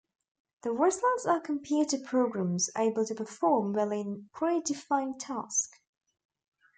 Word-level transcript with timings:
The 0.63 0.71
results 0.71 1.27
are 1.27 1.39
computer 1.39 1.99
programs 1.99 2.71
able 2.75 3.05
to 3.05 3.13
perform 3.13 3.73
well 3.73 3.91
in 3.91 4.31
a 4.33 4.35
predefined 4.35 5.19
task. 5.19 5.79